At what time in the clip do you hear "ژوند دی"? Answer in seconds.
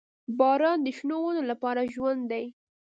1.93-2.45